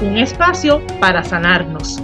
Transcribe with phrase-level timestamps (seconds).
[0.00, 2.00] Un espacio para sanarnos.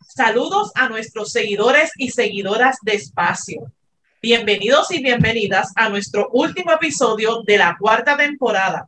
[0.00, 3.70] Saludos a nuestros seguidores y seguidoras de Espacio.
[4.22, 8.86] Bienvenidos y bienvenidas a nuestro último episodio de la cuarta temporada.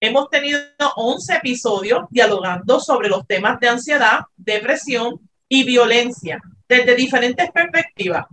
[0.00, 0.58] Hemos tenido
[0.96, 8.26] 11 episodios dialogando sobre los temas de ansiedad, depresión y violencia desde diferentes perspectivas,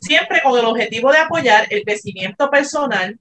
[0.00, 3.16] siempre con el objetivo de apoyar el crecimiento personal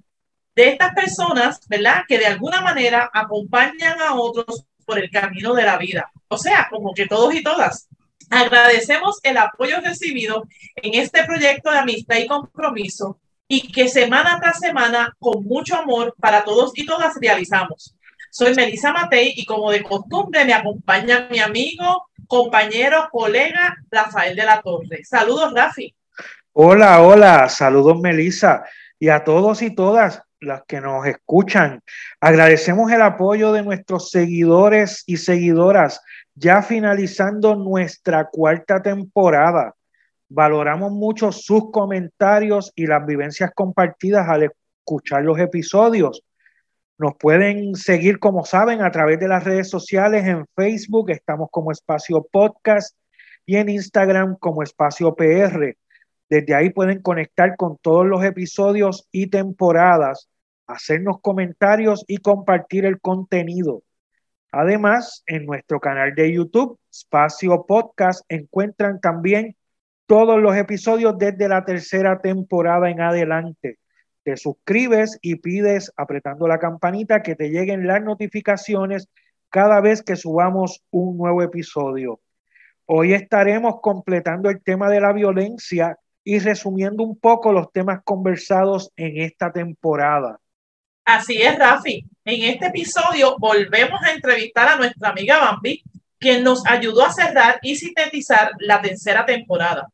[0.58, 2.04] de estas personas, ¿verdad?
[2.08, 6.12] Que de alguna manera acompañan a otros por el camino de la vida.
[6.30, 7.88] O sea, como que todos y todas.
[8.32, 14.60] Agradecemos el apoyo recibido en este proyecto de amistad y compromiso y que semana tras
[14.60, 17.96] semana, con mucho amor para todos y todas, realizamos.
[18.32, 24.44] Soy Melissa Matei y como de costumbre me acompaña mi amigo, compañero, colega Rafael de
[24.44, 25.04] la Torre.
[25.04, 25.94] Saludos, Rafi.
[26.52, 28.66] Hola, hola, saludos, Melissa,
[28.98, 31.82] y a todos y todas las que nos escuchan.
[32.22, 36.02] Agradecemos el apoyo de nuestros seguidores y seguidoras
[36.36, 39.74] ya finalizando nuestra cuarta temporada.
[40.30, 46.24] Valoramos mucho sus comentarios y las vivencias compartidas al escuchar los episodios.
[47.00, 50.26] Nos pueden seguir, como saben, a través de las redes sociales.
[50.26, 52.96] En Facebook estamos como Espacio Podcast
[53.46, 55.76] y en Instagram como Espacio PR.
[56.30, 60.30] Desde ahí pueden conectar con todos los episodios y temporadas,
[60.68, 63.84] hacernos comentarios y compartir el contenido.
[64.52, 69.56] Además, en nuestro canal de YouTube, Espacio Podcast, encuentran también
[70.06, 73.78] todos los episodios desde la tercera temporada en adelante.
[74.24, 79.08] Te suscribes y pides apretando la campanita que te lleguen las notificaciones
[79.50, 82.20] cada vez que subamos un nuevo episodio.
[82.86, 88.92] Hoy estaremos completando el tema de la violencia y resumiendo un poco los temas conversados
[88.98, 90.38] en esta temporada.
[91.06, 92.04] Así es, Rafi.
[92.26, 95.82] En este episodio volvemos a entrevistar a nuestra amiga Bambi,
[96.20, 99.88] quien nos ayudó a cerrar y sintetizar la tercera temporada.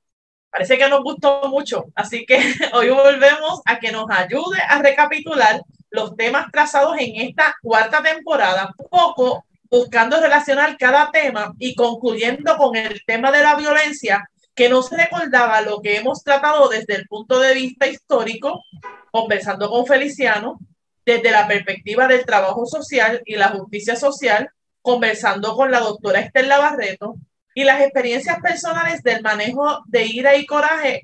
[0.49, 2.39] Parece que nos gustó mucho, así que
[2.73, 5.61] hoy volvemos a que nos ayude a recapitular
[5.91, 12.75] los temas trazados en esta cuarta temporada, poco buscando relacionar cada tema y concluyendo con
[12.75, 17.40] el tema de la violencia que nos recordaba lo que hemos tratado desde el punto
[17.40, 18.64] de vista histórico,
[19.12, 20.59] conversando con Feliciano,
[21.06, 24.50] desde la perspectiva del trabajo social y la justicia social,
[24.81, 27.16] conversando con la doctora Estela Barreto
[27.56, 31.03] y las experiencias personales del manejo de ira y coraje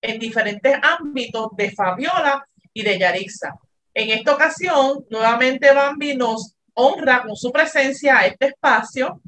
[0.00, 3.54] en diferentes ámbitos de Fabiola y de Yarixa.
[3.94, 9.20] En esta ocasión, nuevamente Bambi nos honra con su presencia a este espacio.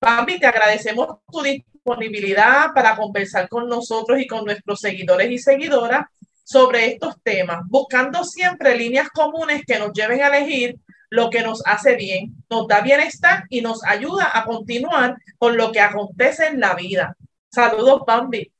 [0.00, 1.42] Bambi, te agradecemos tu
[1.88, 6.06] disponibilidad para conversar con nosotros y con nuestros seguidores y seguidoras
[6.44, 10.78] sobre estos temas, buscando siempre líneas comunes que nos lleven a elegir
[11.10, 15.72] lo que nos hace bien, nos da bienestar y nos ayuda a continuar con lo
[15.72, 17.16] que acontece en la vida.
[17.50, 18.52] Saludos, Bambi.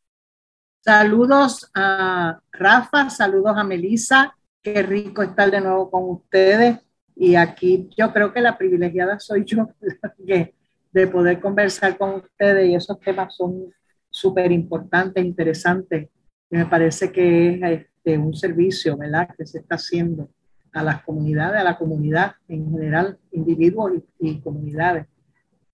[0.83, 4.35] Saludos a Rafa, saludos a Melissa.
[4.63, 6.79] Qué rico estar de nuevo con ustedes.
[7.15, 9.69] Y aquí yo creo que la privilegiada soy yo
[10.93, 13.73] de poder conversar con ustedes y esos temas son
[14.11, 16.09] súper importantes, interesantes
[16.51, 20.31] me parece que es este, un servicio, ¿verdad?, que se está haciendo
[20.73, 25.07] a las comunidades, a la comunidad en general, individuos y, comunidades.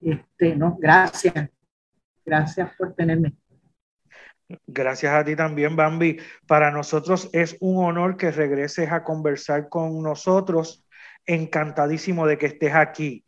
[0.00, 1.50] Este, no, gracias.
[2.24, 3.34] Gracias por tenerme.
[4.66, 6.18] Gracias a ti también, Bambi.
[6.46, 10.86] Para nosotros es un honor que regreses a conversar con nosotros.
[11.26, 13.24] Encantadísimo de que estés aquí.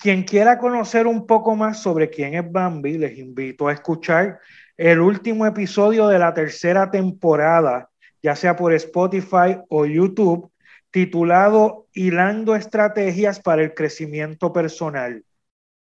[0.00, 4.40] Quien quiera conocer un poco más sobre quién es Bambi, les invito a escuchar
[4.78, 7.90] el último episodio de la tercera temporada,
[8.22, 10.50] ya sea por Spotify o YouTube,
[10.90, 15.22] titulado Hilando Estrategias para el Crecimiento Personal.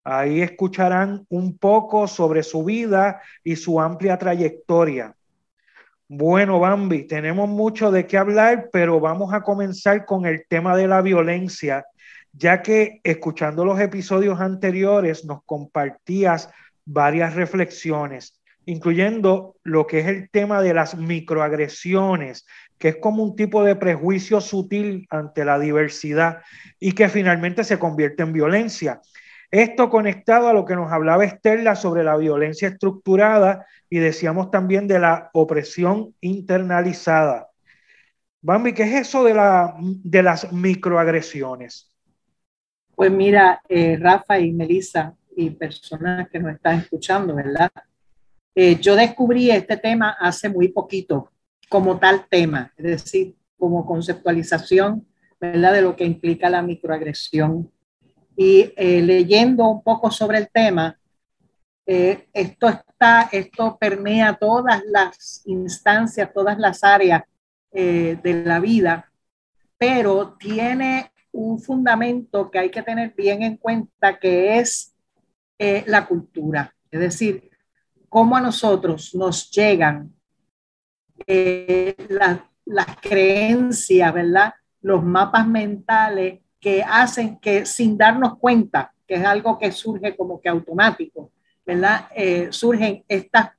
[0.04, 5.16] Ahí escucharán un poco sobre su vida y su amplia trayectoria.
[6.06, 10.86] Bueno, Bambi, tenemos mucho de qué hablar, pero vamos a comenzar con el tema de
[10.86, 11.86] la violencia,
[12.32, 16.50] ya que escuchando los episodios anteriores nos compartías
[16.84, 22.46] varias reflexiones incluyendo lo que es el tema de las microagresiones,
[22.78, 26.42] que es como un tipo de prejuicio sutil ante la diversidad
[26.78, 29.00] y que finalmente se convierte en violencia.
[29.50, 34.88] Esto conectado a lo que nos hablaba Estela sobre la violencia estructurada y decíamos también
[34.88, 37.48] de la opresión internalizada.
[38.40, 41.91] Bambi, ¿qué es eso de, la, de las microagresiones?
[43.02, 47.68] Pues mira, eh, Rafa y Melissa y personas que nos están escuchando, ¿verdad?
[48.54, 51.32] Eh, yo descubrí este tema hace muy poquito
[51.68, 55.04] como tal tema, es decir, como conceptualización,
[55.40, 55.72] ¿verdad?
[55.72, 57.72] De lo que implica la microagresión
[58.36, 60.96] y eh, leyendo un poco sobre el tema,
[61.84, 67.24] eh, esto está, esto permea todas las instancias, todas las áreas
[67.72, 69.10] eh, de la vida,
[69.76, 74.94] pero tiene un fundamento que hay que tener bien en cuenta que es
[75.86, 77.48] la cultura, es decir,
[78.08, 80.12] cómo a nosotros nos llegan
[82.64, 84.54] las creencias, ¿verdad?
[84.80, 90.40] Los mapas mentales que hacen que sin darnos cuenta, que es algo que surge como
[90.40, 91.32] que automático,
[91.66, 92.08] ¿verdad?
[92.14, 93.50] Eh, surgen estas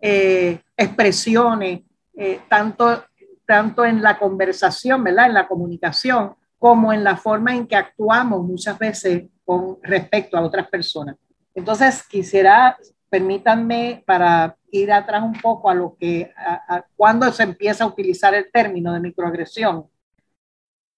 [0.00, 1.80] eh, expresiones,
[2.14, 3.04] eh, tanto,
[3.44, 5.26] tanto en la conversación, ¿verdad?
[5.26, 10.42] En la comunicación, como en la forma en que actuamos muchas veces con respecto a
[10.42, 11.16] otras personas.
[11.56, 12.78] Entonces, quisiera,
[13.10, 18.32] permítanme para ir atrás un poco a lo que, a, cuando se empieza a utilizar
[18.36, 19.88] el término de microagresión.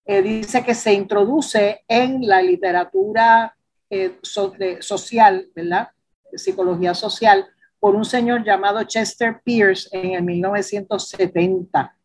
[0.05, 3.57] Eh, dice que se introduce en la literatura
[3.89, 5.89] eh, social, ¿verdad?
[6.35, 7.47] Psicología social,
[7.81, 11.97] por un señor llamado Chester Pierce en el 1970.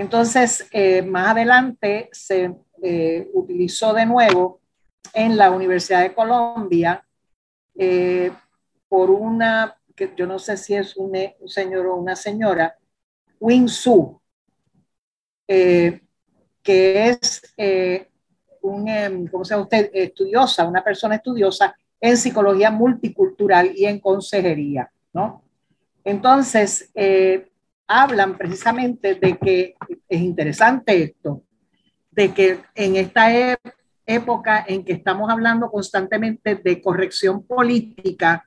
[0.00, 2.54] Entonces, eh, más adelante se
[3.34, 4.62] utilizó de nuevo
[5.12, 7.06] en la Universidad de Colombia
[8.88, 11.12] por una, que yo no sé si es un,
[11.46, 12.74] señor o una señora,
[13.38, 14.18] Wing Su
[16.62, 18.08] que es eh,
[18.62, 19.90] un, em, ¿cómo se llama usted?
[19.92, 25.42] Estudiosa, una persona estudiosa en psicología multicultural y en consejería, ¿no?
[26.04, 27.49] Entonces, eh,
[27.92, 29.74] hablan precisamente de que
[30.08, 31.42] es interesante esto,
[32.12, 33.32] de que en esta
[34.06, 38.46] época en que estamos hablando constantemente de corrección política,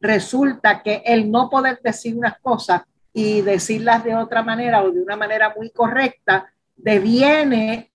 [0.00, 2.80] resulta que el no poder decir unas cosas
[3.12, 7.92] y decirlas de otra manera o de una manera muy correcta deviene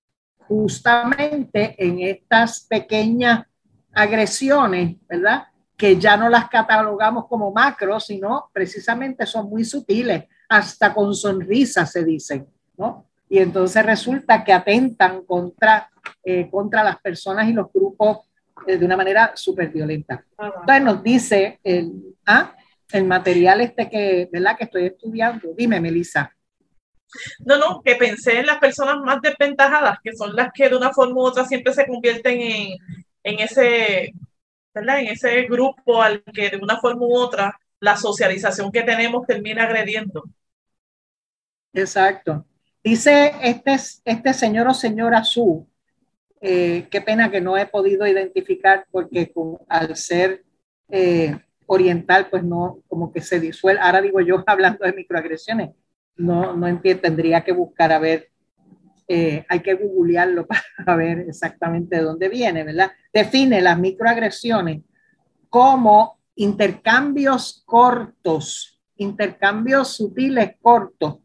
[0.47, 3.47] justamente en estas pequeñas
[3.93, 5.45] agresiones, ¿verdad?
[5.75, 11.91] Que ya no las catalogamos como macro, sino precisamente son muy sutiles, hasta con sonrisas
[11.91, 12.47] se dicen,
[12.77, 13.07] ¿no?
[13.27, 15.89] Y entonces resulta que atentan contra,
[16.23, 18.29] eh, contra las personas y los grupos
[18.67, 20.23] eh, de una manera súper violenta.
[20.37, 22.55] Entonces nos dice el, ¿ah?
[22.91, 24.55] el material este que, ¿verdad?
[24.55, 25.49] que estoy estudiando.
[25.57, 26.31] Dime, Melissa.
[27.39, 30.91] No, no, que pensé en las personas más desventajadas, que son las que de una
[30.91, 32.67] forma u otra siempre se convierten en,
[33.23, 34.13] en ese,
[34.71, 34.99] ¿verdad?
[34.99, 39.63] En ese grupo al que de una forma u otra la socialización que tenemos termina
[39.63, 40.23] agrediendo.
[41.73, 42.45] Exacto.
[42.83, 43.75] Dice este,
[44.05, 45.67] este señor o señora Su,
[46.41, 49.31] eh, qué pena que no he podido identificar porque
[49.69, 50.43] al ser
[50.89, 53.81] eh, oriental, pues no, como que se disuelve.
[53.81, 55.71] Ahora digo yo hablando de microagresiones,
[56.17, 58.29] no, no entiendo, tendría que buscar a ver,
[59.07, 60.45] eh, hay que googlearlo
[60.85, 62.91] para ver exactamente de dónde viene, ¿verdad?
[63.11, 64.81] Define las microagresiones
[65.49, 71.22] como intercambios cortos, intercambios sutiles cortos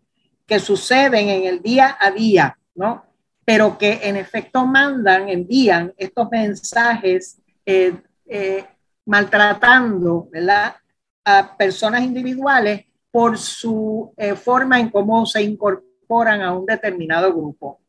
[0.48, 3.04] que suceden en el día a día, ¿no?
[3.44, 7.94] Pero que en efecto mandan, envían estos mensajes eh,
[8.26, 8.64] eh,
[9.04, 10.74] maltratando, ¿verdad?
[11.22, 17.80] A personas individuales por su eh, forma en cómo se incorporan a un determinado grupo.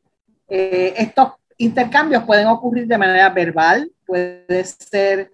[0.47, 5.31] Estos intercambios pueden ocurrir de manera verbal, puede ser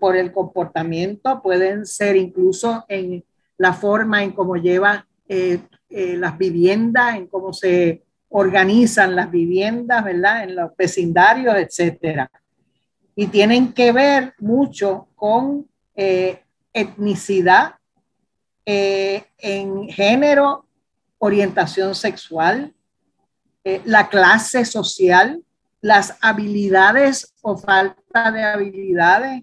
[0.00, 3.22] por el comportamiento, pueden ser incluso en
[3.58, 5.06] la forma en cómo lleva
[5.88, 10.44] las viviendas, en cómo se organizan las viviendas, ¿verdad?
[10.44, 12.30] En los vecindarios, etcétera.
[13.14, 15.68] Y tienen que ver mucho con
[16.72, 17.74] etnicidad,
[18.64, 20.66] eh, en género,
[21.18, 22.72] orientación sexual,
[23.64, 25.42] eh, la clase social,
[25.80, 29.42] las habilidades o falta de habilidades,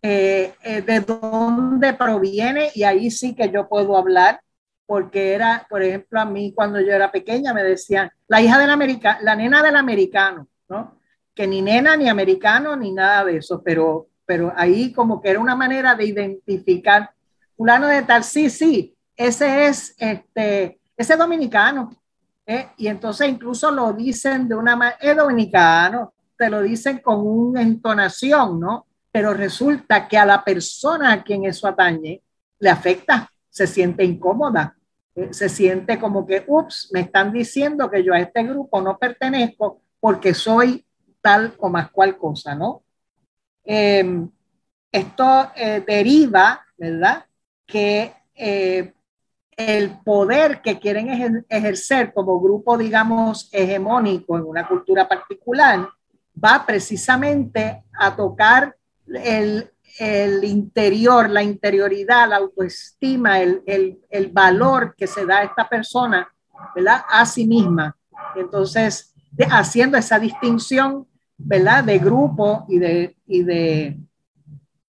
[0.00, 0.54] eh,
[0.86, 4.40] de dónde proviene, y ahí sí que yo puedo hablar,
[4.88, 8.70] porque era, por ejemplo, a mí cuando yo era pequeña me decían, la hija del
[8.70, 10.98] americano, la nena del americano, ¿no?
[11.34, 15.40] Que ni nena, ni americano, ni nada de eso, pero, pero ahí como que era
[15.40, 17.10] una manera de identificar
[17.54, 21.94] fulano de tal, sí, sí, ese es este, ese dominicano.
[22.46, 22.68] ¿eh?
[22.78, 27.60] Y entonces incluso lo dicen de una manera, es dominicano, te lo dicen con una
[27.60, 28.86] entonación, ¿no?
[29.12, 32.22] pero resulta que a la persona a quien eso atañe
[32.58, 34.77] le afecta, se siente incómoda,
[35.30, 39.80] se siente como que, ups, me están diciendo que yo a este grupo no pertenezco
[40.00, 40.84] porque soy
[41.20, 42.82] tal o más cual cosa, ¿no?
[43.64, 44.30] Em,
[44.90, 47.26] esto eh, deriva, ¿verdad?
[47.66, 48.92] Que eh,
[49.56, 55.88] el poder que quieren ejercer como grupo, digamos, hegemónico en una cultura particular,
[56.42, 64.94] va precisamente a tocar el, el interior, la interioridad, la autoestima, el, el, el, valor
[64.96, 66.32] que se da a esta persona,
[66.74, 67.02] ¿verdad?
[67.08, 67.96] A sí misma.
[68.36, 69.14] Entonces,
[69.50, 71.84] haciendo esa distinción, ¿verdad?
[71.84, 73.98] De grupo y de, y de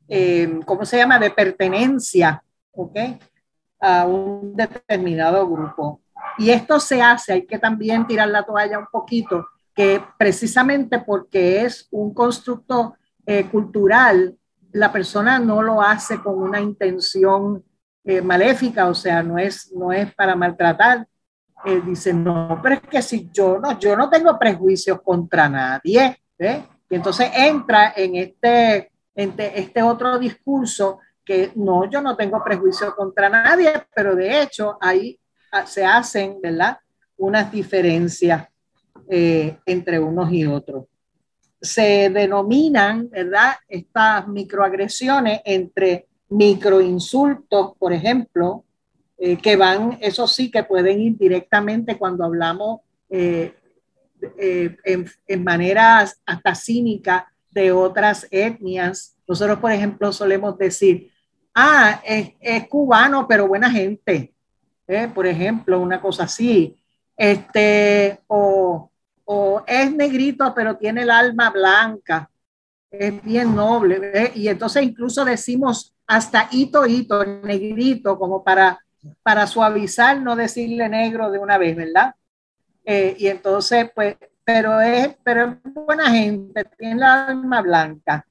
[0.09, 1.19] eh, ¿cómo se llama?
[1.19, 2.97] De pertenencia, ¿ok?
[3.79, 6.01] A un determinado grupo.
[6.39, 11.61] Y esto se hace, hay que también tirar la toalla un poquito, que precisamente porque
[11.61, 14.35] es un constructo eh, cultural,
[14.71, 17.63] la persona no lo hace con una intención
[18.03, 21.07] eh, maléfica, o sea, no es, no es para maltratar.
[21.65, 26.17] Eh, dice, no, pero es que si yo no, yo no tengo prejuicios contra nadie,
[26.37, 26.63] ¿eh?
[26.89, 32.95] y entonces entra en este, en este otro discurso que no, yo no tengo prejuicios
[32.95, 35.19] contra nadie, pero de hecho ahí
[35.51, 36.79] ah, se hacen, ¿verdad?
[37.17, 38.47] Unas diferencias
[39.11, 40.85] entre unos y otros
[41.61, 43.55] se denominan, ¿verdad?
[43.67, 48.63] Estas microagresiones entre microinsultos, por ejemplo,
[49.17, 53.53] eh, que van, eso sí que pueden ir directamente cuando hablamos eh,
[54.37, 59.17] eh, en, en maneras hasta cínicas de otras etnias.
[59.27, 61.11] Nosotros, por ejemplo, solemos decir,
[61.53, 64.33] ah, es, es cubano, pero buena gente.
[65.13, 66.75] Por ejemplo, una cosa así.
[67.15, 68.88] Este, o
[69.31, 72.31] o es negrito, pero tiene el alma blanca,
[72.89, 74.31] es bien noble.
[74.33, 78.83] Y entonces incluso decimos hasta hito, hito, negrito, como para,
[79.21, 82.15] para suavizar, no decirle negro de una vez, ¿verdad?
[82.83, 88.25] Eh, y entonces, pues, pero es, pero es buena gente, tiene el alma blanca.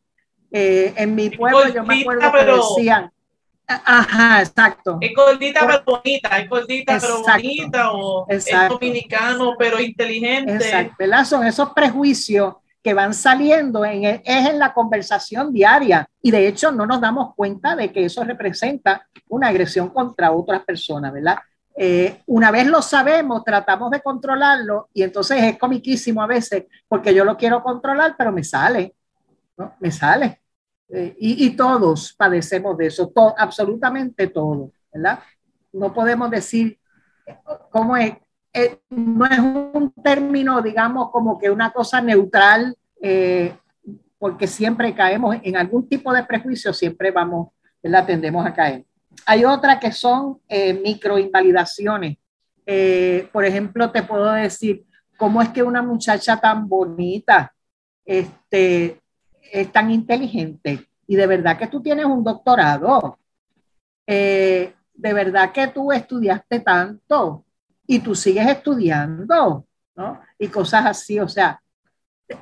[0.51, 3.13] Eh, en mi pueblo yo me acuerdo que decían,
[3.69, 4.97] Ajá, exacto.
[4.99, 10.55] Es gordita pero bonita, es gordita pero bonita, o es dominicano pero inteligente.
[10.55, 11.25] Exacto, ¿verdad?
[11.27, 16.73] Son esos prejuicios que van saliendo, en, es en la conversación diaria y de hecho
[16.73, 21.37] no nos damos cuenta de que eso representa una agresión contra otras personas, ¿verdad?
[21.77, 27.15] Eh, una vez lo sabemos, tratamos de controlarlo y entonces es comiquísimo a veces porque
[27.15, 28.95] yo lo quiero controlar, pero me sale,
[29.59, 29.75] ¿no?
[29.79, 30.41] Me sale.
[30.91, 35.19] Eh, y, todos padecemos de eso, absolutamente todos, ¿verdad?
[35.71, 36.79] No podemos decir
[37.71, 38.15] cómo es,
[38.55, 43.55] eh, no es un término, digamos, como que una cosa neutral, eh,
[44.19, 47.49] porque siempre caemos en algún tipo de prejuicio, siempre vamos,
[47.83, 48.07] ¿verdad?
[48.07, 48.87] Tendemos a caer.
[49.27, 50.41] Hay otras que son
[50.83, 52.17] microinvalidaciones.
[53.33, 54.85] por ejemplo, te puedo decir,
[55.19, 57.53] ¿cómo es que una muchacha tan bonita,
[58.05, 59.01] este,
[59.53, 63.19] es tan inteligente y de verdad que tú tienes un doctorado,
[64.07, 67.45] eh, de verdad que tú estudiaste tanto
[67.87, 69.65] y tú sigues estudiando,
[69.97, 70.21] ¿no?
[70.39, 71.61] Y cosas así, o sea,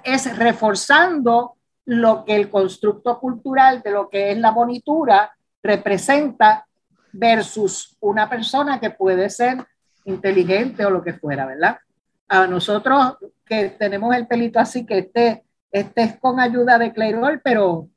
[0.03, 6.67] es reforzando lo que el constructo cultural de lo que es la bonitura representa
[7.13, 9.65] versus una persona que puede ser
[10.05, 11.79] inteligente o lo que fuera, ¿verdad?
[12.29, 15.46] A nosotros que tenemos el pelito así, que este
[15.81, 17.89] este es con ayuda de Clairol, pero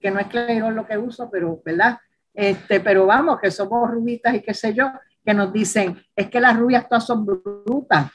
[0.00, 1.98] que no es Clairol lo que uso, pero, ¿verdad?
[2.32, 4.90] Este, pero vamos, que somos rubitas y qué sé yo,
[5.22, 8.10] que nos dicen, es que las rubias todas son brutas.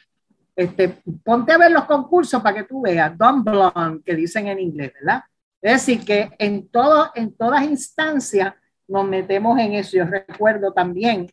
[0.56, 4.60] Este, ponte a ver los concursos para que tú veas, Don Blonde, que dicen en
[4.60, 5.24] inglés, ¿verdad?
[5.62, 8.56] Es decir, que en, todo, en todas instancias
[8.88, 9.98] nos metemos en eso.
[9.98, 11.30] Yo recuerdo también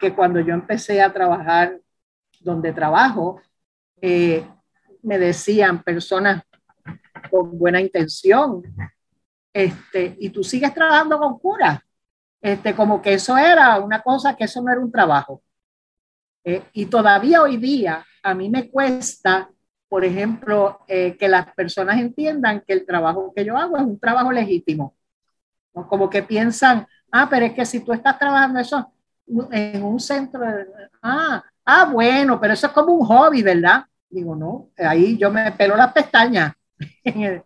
[0.00, 1.78] que cuando yo empecé a trabajar
[2.40, 3.42] donde trabajo,
[4.00, 4.46] eh,
[5.02, 6.42] me decían personas
[7.30, 8.62] con buena intención.
[9.52, 11.84] Este, y tú sigues trabajando con cura.
[12.40, 15.42] Este, como que eso era una cosa, que eso no era un trabajo.
[16.44, 19.50] Eh, y todavía hoy día a mí me cuesta,
[19.88, 23.98] por ejemplo, eh, que las personas entiendan que el trabajo que yo hago es un
[23.98, 24.94] trabajo legítimo.
[25.72, 28.92] Como que piensan, ah, pero es que si tú estás trabajando eso
[29.50, 30.42] en un centro,
[31.02, 33.84] ah, ah, bueno, pero eso es como un hobby, ¿verdad?
[34.08, 36.54] Digo, no, ahí yo me pelo las pestañas.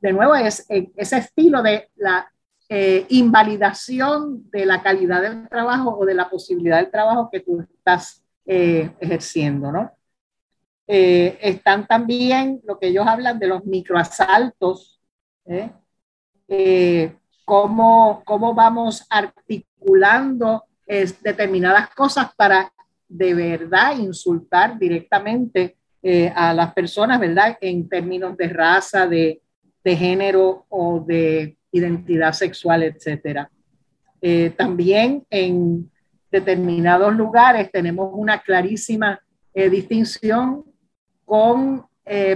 [0.00, 2.30] de nuevo, es ese estilo de la
[2.68, 7.60] eh, invalidación de la calidad del trabajo o de la posibilidad del trabajo que tú
[7.60, 9.92] estás eh, ejerciendo, ¿no?
[10.86, 15.00] Eh, están también lo que ellos hablan de los microasaltos,
[16.48, 22.72] eh, cómo, cómo vamos articulando determinadas cosas para
[23.08, 27.58] de verdad insultar directamente eh, a las personas, ¿verdad?
[27.60, 29.42] En términos de raza, de,
[29.84, 33.50] de género o de identidad sexual, etcétera.
[34.20, 35.90] Eh, también en
[36.30, 39.20] determinados lugares tenemos una clarísima
[39.52, 40.64] distinción
[41.24, 41.84] con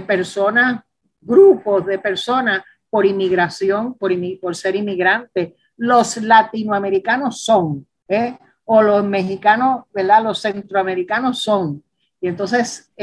[0.05, 0.83] personas,
[1.21, 2.61] grupos de personas
[2.95, 5.51] por inmigración, por, ser inmigrantes.
[5.75, 8.37] Los latinoamericanos son, ¿eh?
[8.63, 10.23] o los mexicanos, ¿verdad?
[10.23, 11.83] Los centroamericanos son.
[12.21, 12.93] Y entonces,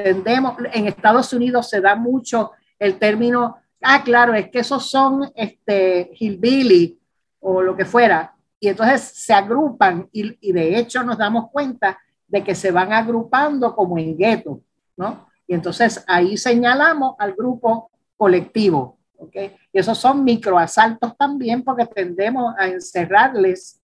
[0.00, 4.90] eh, tendemos, en Estados Unidos se da mucho el término, ah, claro, es que esos
[4.90, 6.98] son este, hillbilly
[7.40, 8.34] o lo que fuera.
[8.58, 12.92] Y entonces se agrupan y, y de hecho nos damos cuenta de que se van
[12.92, 14.60] agrupando como en gueto,
[14.96, 15.28] ¿no?
[15.46, 18.98] Y entonces ahí señalamos al grupo colectivo.
[19.18, 19.56] ¿okay?
[19.72, 23.80] Y esos son microasaltos también porque tendemos a encerrarles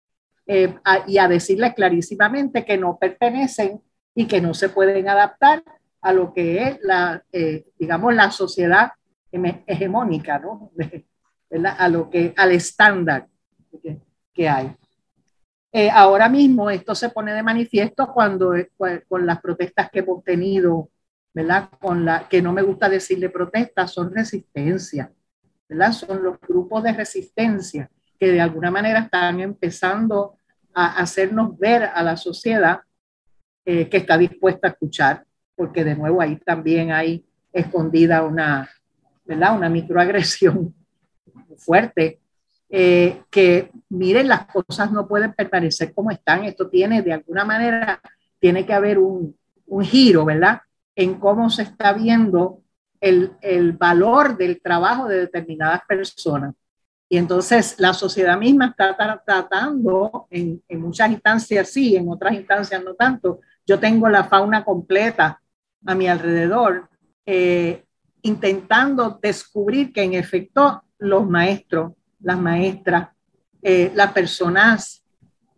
[0.46, 0.74] eh,
[1.06, 3.80] y a decirles clarísimamente que no pertenecen
[4.14, 5.62] y que no se pueden adaptar
[6.02, 8.92] a lo que es la, eh, digamos, la sociedad
[9.30, 10.70] hegemónica, ¿no?
[11.78, 13.28] a lo que, al estándar
[14.34, 14.76] que, hay.
[15.72, 18.52] Eh, ahora mismo esto se pone de manifiesto cuando
[19.08, 20.90] con las protestas que hemos tenido
[21.34, 21.70] ¿verdad?
[21.80, 25.12] Con la que no me gusta decirle protesta, son resistencia,
[25.68, 25.92] ¿verdad?
[25.92, 30.36] Son los grupos de resistencia que de alguna manera están empezando
[30.74, 32.80] a hacernos ver a la sociedad
[33.64, 35.24] eh, que está dispuesta a escuchar,
[35.56, 38.68] porque de nuevo ahí también hay escondida una,
[39.24, 39.56] ¿verdad?
[39.56, 40.74] Una microagresión
[41.58, 42.20] fuerte.
[42.74, 46.44] Eh, que miren, las cosas no pueden permanecer como están.
[46.44, 48.00] Esto tiene, de alguna manera,
[48.38, 50.62] tiene que haber un, un giro, ¿verdad?
[50.94, 52.62] en cómo se está viendo
[53.00, 56.54] el, el, valor del trabajo de determinadas personas.
[57.08, 62.82] Y entonces la sociedad misma está tratando, en, en, muchas instancias sí, en otras instancias
[62.82, 63.40] no tanto.
[63.66, 65.40] Yo tengo la fauna completa
[65.86, 66.88] a mi alrededor,
[67.26, 67.84] eh,
[68.22, 73.08] intentando descubrir que en efecto los maestros, las maestras,
[73.60, 75.04] eh, las personas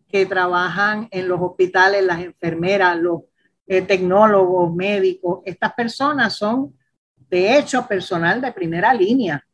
[0.08, 3.22] que trabajan en los hospitales, las enfermeras, los
[3.66, 6.74] eh, tecnólogos, médicos, estas personas son
[7.30, 9.44] de hecho personal de primera línea.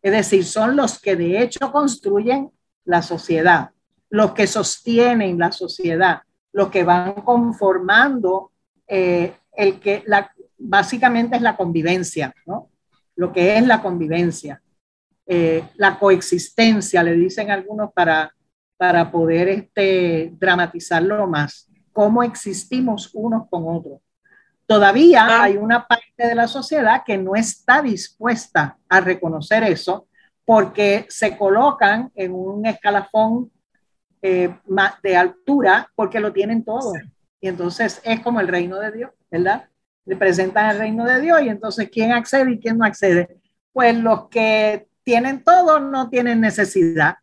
[0.00, 2.50] Es decir, son los que de hecho construyen
[2.84, 3.70] la sociedad,
[4.10, 8.52] los que sostienen la sociedad, los que van conformando
[8.86, 12.70] eh, el que la, básicamente es la convivencia, ¿no?
[13.16, 14.62] Lo que es la convivencia,
[15.26, 18.34] eh, la coexistencia, le dicen algunos para,
[18.76, 24.00] para poder este, dramatizarlo más cómo existimos unos con otros.
[24.66, 25.42] Todavía ah.
[25.44, 30.06] hay una parte de la sociedad que no está dispuesta a reconocer eso
[30.44, 33.50] porque se colocan en un escalafón
[34.22, 34.54] eh,
[35.02, 36.92] de altura porque lo tienen todo.
[37.40, 39.68] Y entonces es como el reino de Dios, ¿verdad?
[40.04, 43.40] Le presentan el reino de Dios y entonces ¿quién accede y quién no accede?
[43.72, 47.16] Pues los que tienen todo no tienen necesidad.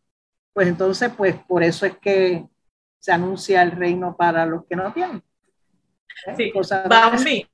[0.52, 2.46] Pues entonces, pues por eso es que
[2.98, 5.22] se anuncia el reino para los que no tienen.
[6.26, 6.34] ¿Eh?
[6.36, 6.52] Sí,
[6.88, 7.46] Bambi,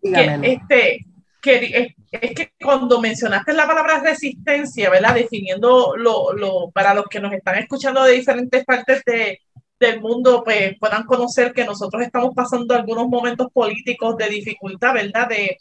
[0.00, 1.06] que, este,
[1.40, 5.14] que, es, que cuando mencionaste la palabra resistencia, ¿verdad?
[5.14, 9.40] Definiendo lo, lo, para los que nos están escuchando de diferentes partes de,
[9.78, 15.28] del mundo, pues puedan conocer que nosotros estamos pasando algunos momentos políticos de dificultad, ¿verdad?
[15.28, 15.58] De,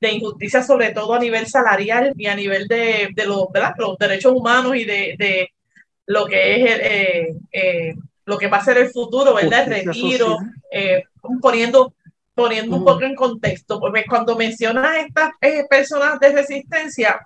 [0.00, 3.74] de injusticia, sobre todo a nivel salarial y a nivel de, de los, ¿verdad?
[3.78, 5.50] los derechos humanos y de, de
[6.06, 7.94] lo que es el, eh, eh,
[8.26, 9.72] lo que va a ser el futuro, ¿verdad?
[9.72, 10.38] El retiro,
[10.70, 11.04] eh,
[11.40, 11.94] poniendo,
[12.36, 17.18] poniendo un poco en contexto, porque cuando mencionas estas eh, personas de resistencia,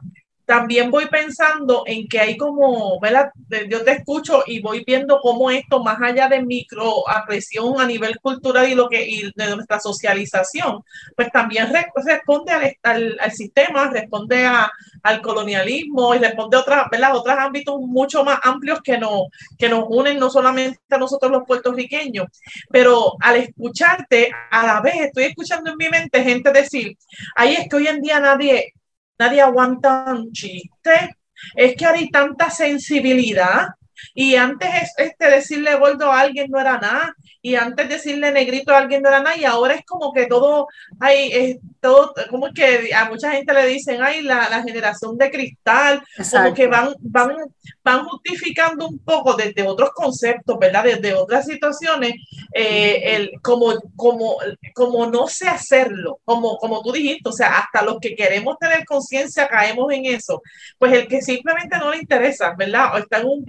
[0.51, 3.31] también voy pensando en que hay como, ¿verdad?
[3.69, 8.69] Yo te escucho y voy viendo cómo esto, más allá de microapresión a nivel cultural
[8.69, 10.83] y lo que y de nuestra socialización,
[11.15, 11.73] pues también
[12.05, 14.69] responde al, al, sistema, responde a,
[15.05, 17.15] al colonialismo y responde a otras, ¿verdad?
[17.15, 21.45] otros ámbitos mucho más amplios que nos, que nos unen no solamente a nosotros los
[21.47, 22.27] puertorriqueños,
[22.69, 26.99] pero al escucharte, a la vez estoy escuchando en mi mente gente decir,
[27.37, 28.75] ahí es que hoy en día nadie
[29.21, 31.17] nadie aguanta un chiste.
[31.55, 33.69] Es que hay tanta sensibilidad.
[34.15, 37.15] Y antes este, decirle gordo a alguien no era nada.
[37.43, 39.37] Y antes decirle negrito a alguien no era nada.
[39.37, 43.53] Y ahora es como que todo, hay, es todo, como es que a mucha gente
[43.53, 47.37] le dicen, ay, la, la generación de cristal, como que van, van,
[47.83, 50.85] van justificando un poco desde otros conceptos, ¿verdad?
[50.85, 52.15] Desde otras situaciones,
[52.55, 54.37] eh, el, como, como,
[54.75, 58.85] como no sé hacerlo, como, como tú dijiste, o sea, hasta los que queremos tener
[58.85, 60.43] conciencia caemos en eso,
[60.79, 62.95] pues el que simplemente no le interesa, ¿verdad?
[62.95, 63.45] O está en un,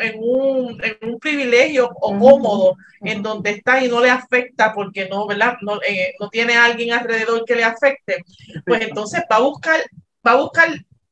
[0.00, 5.08] en, un, en un privilegio o cómodo en donde está y no le afecta porque
[5.08, 5.56] no, ¿verdad?
[5.62, 8.24] No, eh, no tiene alguien alrededor que le afecte,
[8.64, 9.80] pues entonces va a buscar,
[10.26, 10.68] va a buscar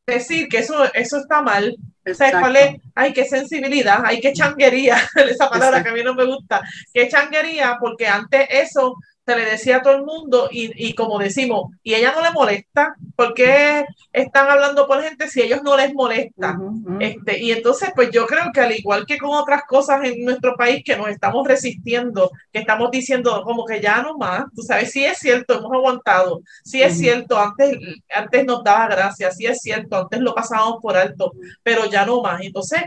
[0.07, 1.77] decir que eso, eso está mal.
[2.15, 2.77] ¿Sabes cuál es?
[2.95, 4.97] Ay, qué sensibilidad, ay, qué changuería,
[5.31, 8.97] esa palabra que a mí no me gusta, qué changuería, porque antes eso
[9.37, 12.95] le decía a todo el mundo y, y, como decimos, y ella no le molesta,
[13.17, 16.59] porque están hablando por gente si ellos no les molesta?
[16.99, 20.57] Este, y entonces, pues yo creo que al igual que con otras cosas en nuestro
[20.57, 24.91] país que nos estamos resistiendo, que estamos diciendo como que ya no más, tú sabes,
[24.91, 27.79] sí es cierto, hemos aguantado, sí es cierto, antes,
[28.15, 32.23] antes nos daba gracia, sí es cierto, antes lo pasábamos por alto, pero ya no
[32.23, 32.41] más.
[32.43, 32.83] Entonces,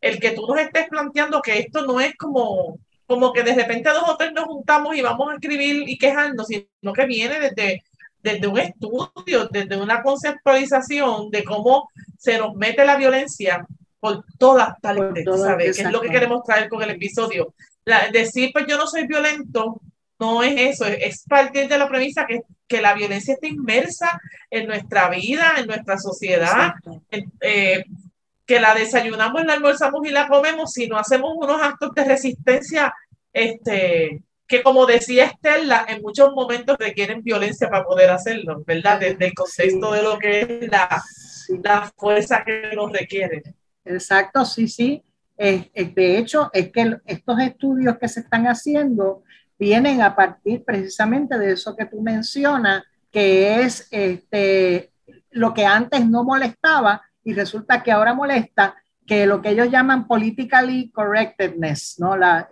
[0.00, 2.78] el que tú nos estés planteando que esto no es como
[3.12, 6.46] como que de repente dos o tres nos juntamos y vamos a escribir y quejarnos,
[6.46, 7.82] sino que viene desde,
[8.22, 13.66] desde un estudio, desde una conceptualización de cómo se nos mete la violencia
[14.00, 15.76] por todas partes, ¿sabes?
[15.76, 17.52] Que es lo que queremos traer con el episodio.
[18.10, 19.82] decir, pues yo no soy violento,
[20.18, 24.18] no es eso, es, partir de la premisa que, que, la violencia está inmersa
[24.50, 26.72] en nuestra vida, en nuestra sociedad,
[27.42, 27.84] eh,
[28.52, 32.92] que la desayunamos, la almorzamos y la comemos, si no hacemos unos actos de resistencia
[33.32, 39.00] este, que como decía Estela, en muchos momentos requieren violencia para poder hacerlo, ¿verdad?
[39.00, 41.02] Desde el contexto de lo que es la,
[41.64, 43.42] la fuerza que nos requiere.
[43.86, 45.02] Exacto, sí, sí.
[45.38, 49.22] de hecho, es que estos estudios que se están haciendo
[49.58, 54.92] vienen a partir precisamente de eso que tú mencionas, que es este,
[55.30, 58.74] lo que antes no molestaba y resulta que ahora molesta,
[59.06, 62.16] que lo que ellos llaman politically correctedness, ¿no?
[62.16, 62.48] La,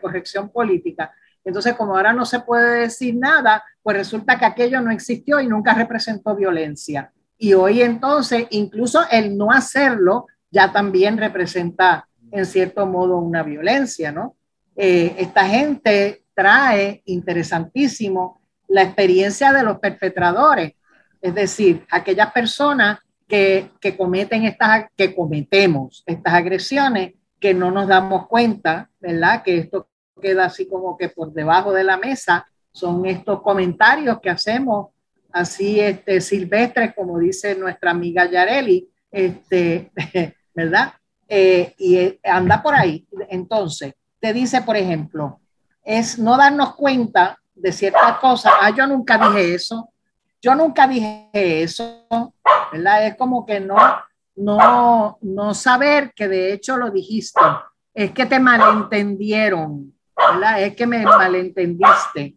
[0.00, 1.12] corrección política.
[1.44, 5.46] Entonces, como ahora no se puede decir nada, pues resulta que aquello no existió y
[5.46, 7.12] nunca representó violencia.
[7.36, 14.12] Y hoy entonces, incluso el no hacerlo ya también representa en cierto modo una violencia,
[14.12, 14.36] ¿no?
[14.76, 20.74] Eh, esta gente trae, interesantísimo, la experiencia de los perpetradores,
[21.20, 28.26] es decir, aquellas personas que, cometen estas, que cometemos estas agresiones, que no nos damos
[28.26, 29.42] cuenta, ¿verdad?
[29.42, 29.88] Que esto
[30.20, 34.88] queda así como que por debajo de la mesa, son estos comentarios que hacemos
[35.32, 39.90] así este, silvestres, como dice nuestra amiga Yareli, este,
[40.54, 40.92] ¿verdad?
[41.28, 43.06] Eh, y eh, anda por ahí.
[43.28, 45.40] Entonces, te dice, por ejemplo,
[45.84, 48.52] es no darnos cuenta de ciertas cosas.
[48.60, 49.90] Ah, yo nunca dije eso.
[50.44, 52.04] Yo nunca dije eso,
[52.70, 53.06] ¿verdad?
[53.06, 53.78] Es como que no,
[54.36, 57.40] no, no saber que de hecho lo dijiste.
[57.94, 60.60] Es que te malentendieron, ¿verdad?
[60.60, 62.36] Es que me malentendiste.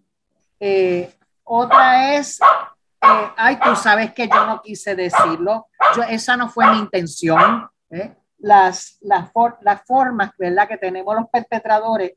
[0.58, 5.68] Eh, otra es, eh, ay, tú sabes que yo no quise decirlo.
[6.08, 7.70] Esa no fue mi intención.
[7.90, 8.16] ¿eh?
[8.38, 10.66] Las, las, las formas, ¿verdad?
[10.66, 12.14] Que tenemos los perpetradores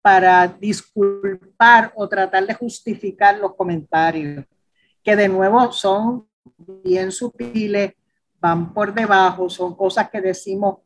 [0.00, 4.46] para disculpar o tratar de justificar los comentarios
[5.04, 7.92] que de nuevo son bien sutiles,
[8.40, 10.78] van por debajo, son cosas que decimos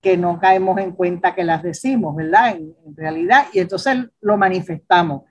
[0.00, 2.56] que no caemos en cuenta que las decimos, ¿verdad?
[2.56, 5.22] En, realidad, y entonces lo manifestamos.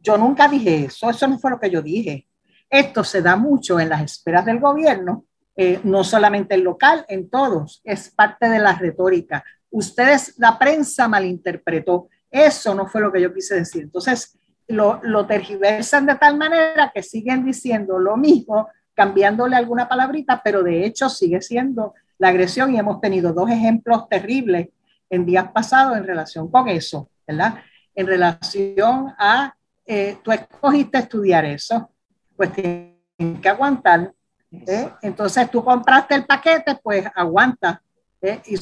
[0.00, 2.26] Yo nunca dije eso, eso no fue lo que yo dije.
[2.68, 7.28] Esto se da mucho en las esferas del gobierno, eh, no solamente en local, en
[7.28, 9.44] todos, es parte de la retórica.
[9.70, 13.82] Ustedes, la prensa malinterpretó, eso no fue lo que yo quise decir.
[13.82, 20.40] Entonces, lo, lo tergiversan de tal manera que siguen diciendo lo mismo, cambiándole alguna palabrita,
[20.42, 24.68] pero de hecho sigue siendo la agresión y hemos tenido dos ejemplos terribles
[25.10, 27.56] en días pasados en relación con eso, ¿verdad?
[27.94, 31.90] En relación a, eh, tú escogiste estudiar eso,
[32.36, 34.12] pues tienes que aguantar.
[34.50, 34.90] ¿eh?
[35.02, 37.82] Entonces tú compraste el paquete, pues aguanta.
[38.20, 38.40] ¿eh?
[38.46, 38.56] Y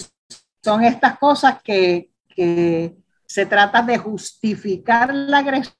[0.62, 2.94] son estas cosas que, que
[3.26, 5.74] se trata de justificar la agresión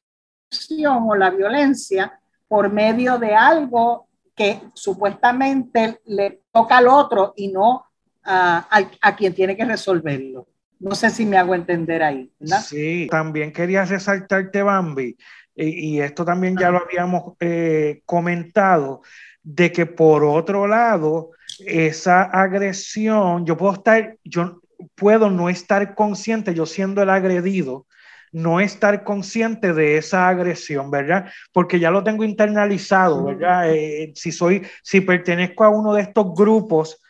[0.89, 7.87] o la violencia por medio de algo que supuestamente le toca al otro y no
[8.25, 8.67] a,
[9.01, 10.47] a, quien tiene que resolverlo.
[10.81, 12.31] No sé si me hago entender ahí.
[12.67, 15.17] Sí, también quería resaltarte, Bambi,
[15.55, 19.03] y, y esto también ya lo habíamos eh, comentado,
[19.43, 21.31] de que por otro lado,
[21.65, 24.61] esa agresión, yo puedo estar, yo
[24.95, 27.87] puedo no estar consciente, yo siendo el agredido,
[28.35, 31.31] no estar consciente de esa agresión, ¿verdad?
[31.53, 33.73] Porque ya lo tengo internalizado, ¿verdad?
[33.73, 37.01] Eh, si soy, si pertenezco a uno de estos grupos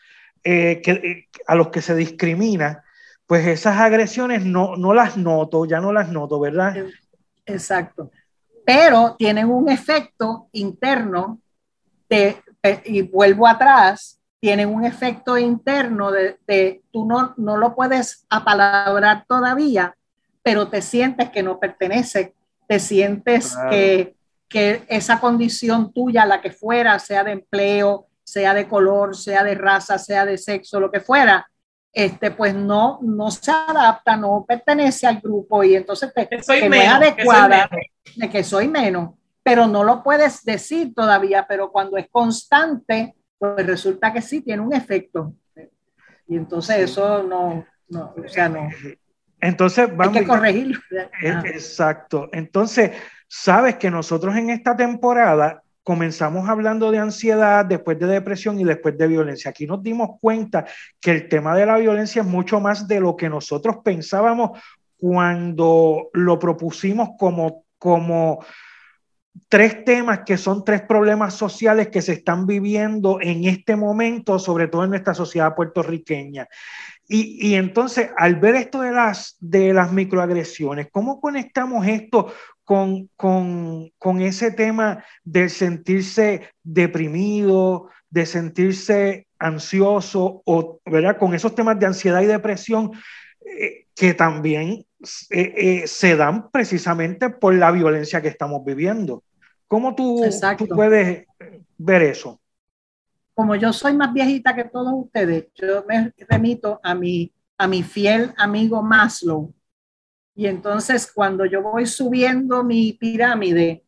[0.43, 2.83] eh, que, eh, a los que se discrimina,
[3.25, 6.85] pues esas agresiones no, no las noto, ya no las noto, ¿verdad?
[7.47, 8.11] Exacto.
[8.63, 11.39] Pero tienen un efecto interno
[12.07, 12.37] de,
[12.83, 19.25] y vuelvo atrás, tienen un efecto interno de, de, tú no, no lo puedes apalabrar
[19.27, 19.95] todavía,
[20.45, 22.35] pero te sientes que no pertenece,
[22.67, 24.15] te sientes que,
[24.47, 29.55] que esa condición tuya, la que fuera, sea de empleo, sea de color, sea de
[29.55, 31.49] raza, sea de sexo, lo que fuera,
[31.91, 36.59] este, pues no, no se adapta, no pertenece al grupo y entonces te, que soy
[36.59, 38.17] que menos, no es adecuada, que soy menos.
[38.17, 39.09] de que soy menos,
[39.41, 44.61] pero no lo puedes decir todavía, pero cuando es constante, pues resulta que sí tiene
[44.61, 45.33] un efecto.
[46.27, 48.69] Y entonces eso no, no o sea, no.
[49.39, 50.79] Entonces, vamos, Hay que corregirlo.
[50.91, 52.29] Eh, Exacto.
[52.31, 52.91] Entonces,
[53.27, 58.97] sabes que nosotros en esta temporada comenzamos hablando de ansiedad, después de depresión y después
[58.97, 59.51] de violencia.
[59.51, 60.65] Aquí nos dimos cuenta
[60.99, 64.59] que el tema de la violencia es mucho más de lo que nosotros pensábamos
[64.97, 68.43] cuando lo propusimos como, como
[69.47, 74.67] tres temas que son tres problemas sociales que se están viviendo en este momento, sobre
[74.67, 76.47] todo en nuestra sociedad puertorriqueña.
[77.07, 83.09] Y, y, entonces, al ver esto de las, de las microagresiones, ¿cómo conectamos esto con,
[83.15, 91.17] con, con ese tema de sentirse deprimido, de sentirse ansioso, o, ¿verdad?
[91.17, 92.91] Con esos temas de ansiedad y depresión
[93.45, 94.85] eh, que también
[95.29, 99.23] eh, eh, se dan precisamente por la violencia que estamos viviendo.
[99.67, 100.23] ¿Cómo tú,
[100.57, 101.25] tú puedes
[101.77, 102.39] ver eso?
[103.35, 107.83] Como yo soy más viejita que todos ustedes, yo me remito a mi, a mi
[107.83, 109.53] fiel amigo Maslow.
[110.33, 113.83] Y entonces cuando yo voy subiendo mi pirámide,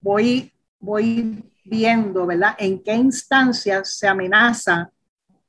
[0.00, 2.54] voy, voy viendo, ¿verdad?
[2.56, 4.90] En qué instancias se amenaza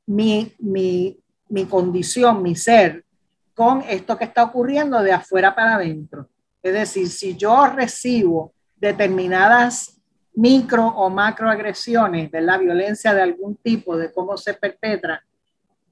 [0.08, 3.06] mi, mi, mi condición, mi ser,
[3.54, 6.30] con esto que está ocurriendo de afuera para adentro.
[6.63, 9.99] Es decir, si yo recibo determinadas
[10.39, 15.21] micro o macroagresiones, la violencia de algún tipo, de cómo se perpetra,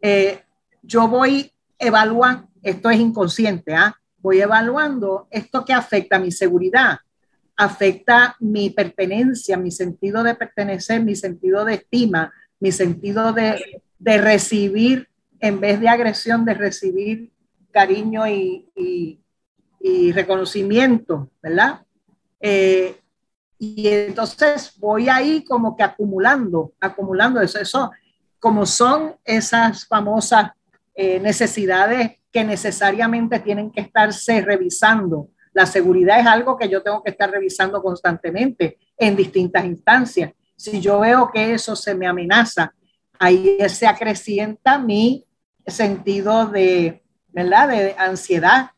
[0.01, 0.41] eh,
[0.81, 3.93] yo voy evaluando, esto es inconsciente, ¿ah?
[4.19, 6.97] voy evaluando esto que afecta a mi seguridad,
[7.57, 12.31] afecta mi pertenencia, mi sentido de pertenecer, mi sentido de estima,
[12.61, 15.09] mi sentido de, de recibir,
[15.41, 17.31] en vez de agresión, de recibir
[17.71, 19.19] cariño y, y,
[19.81, 21.81] y reconocimiento, ¿verdad?
[22.39, 22.95] Eh,
[23.59, 27.59] y entonces voy ahí como que acumulando, acumulando eso.
[27.59, 27.91] Eso,
[28.39, 30.51] como son esas famosas
[30.93, 35.29] eh, necesidades que necesariamente tienen que estarse revisando.
[35.53, 40.33] La seguridad es algo que yo tengo que estar revisando constantemente en distintas instancias.
[40.55, 42.73] Si yo veo que eso se me amenaza,
[43.17, 45.25] ahí se acrecienta mi
[45.65, 47.69] sentido de, ¿verdad?
[47.69, 48.71] De ansiedad,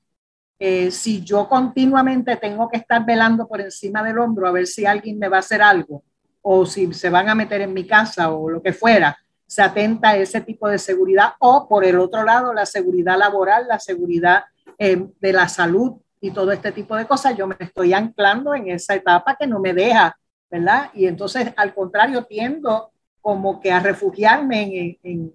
[0.60, 4.86] eh, si yo continuamente tengo que estar velando por encima del hombro a ver si
[4.86, 6.04] alguien me va a hacer algo
[6.42, 9.18] o si se van a meter en mi casa o lo que fuera,
[9.48, 13.68] se atenta a ese tipo de seguridad o por el otro lado la seguridad laboral,
[13.68, 14.44] la seguridad
[14.78, 18.70] eh, de la salud y todo este tipo de cosas, yo me estoy anclando en
[18.70, 20.20] esa etapa que no me deja,
[20.52, 20.92] ¿verdad?
[20.94, 22.92] Y entonces al contrario tiendo
[23.22, 25.34] como que a refugiarme en, en,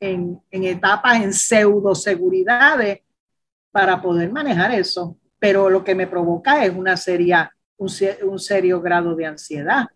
[0.00, 3.03] en, en etapas en pseudo seguridades
[3.74, 5.18] para poder manejar eso.
[5.36, 7.90] Pero lo que me provoca es una seria, un,
[8.22, 9.86] un serio grado de ansiedad.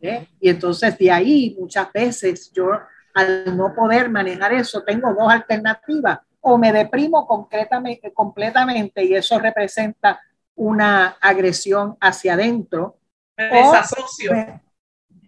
[0.00, 0.26] ¿eh?
[0.40, 2.66] Y entonces de ahí muchas veces yo
[3.14, 6.18] al no poder manejar eso tengo dos alternativas.
[6.40, 10.20] O me deprimo completamente, completamente y eso representa
[10.56, 12.98] una agresión hacia adentro.
[13.36, 14.32] Me desasocio.
[14.32, 14.62] Me,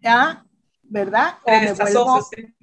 [0.02, 0.44] ¿ya?
[0.82, 1.34] ¿Verdad?
[1.44, 2.54] O me vuelvo, sí.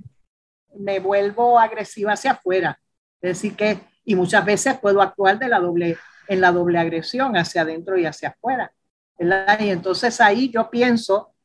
[0.75, 2.77] me vuelvo agresiva hacia afuera.
[3.21, 5.95] Es decir, que y muchas veces puedo actuar de la doble,
[6.27, 8.73] en la doble agresión hacia adentro y hacia afuera.
[9.19, 11.35] Y entonces ahí yo pienso,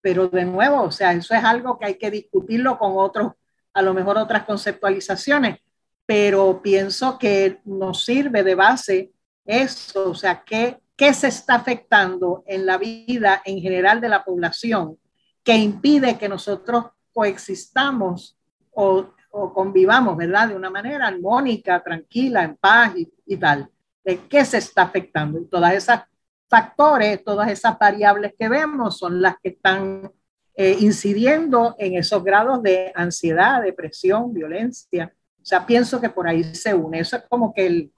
[0.00, 3.32] pero de nuevo, o sea, eso es algo que hay que discutirlo con otros,
[3.74, 5.58] a lo mejor otras conceptualizaciones,
[6.06, 9.10] pero pienso que nos sirve de base
[9.44, 14.24] eso, o sea, ¿qué, qué se está afectando en la vida en general de la
[14.24, 14.96] población
[15.42, 18.38] que impide que nosotros coexistamos
[18.70, 20.48] o o convivamos, ¿verdad?
[20.48, 23.68] De una manera armónica, tranquila, en paz y, y tal.
[24.04, 25.40] ¿De qué se está afectando?
[25.40, 26.02] Y todas esas
[26.48, 30.10] factores, todas esas variables que vemos son las que están
[30.54, 35.12] eh, incidiendo en esos grados de ansiedad, depresión, violencia.
[35.40, 37.00] O sea, pienso que por ahí se une.
[37.00, 37.92] Eso es como que el,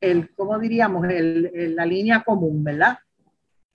[0.00, 1.06] el ¿cómo diríamos?
[1.06, 2.98] El, el, la línea común, ¿verdad?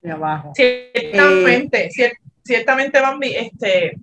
[0.01, 0.53] De abajo.
[0.55, 3.95] Ciertamente, eh, ciertamente, Bambi, este,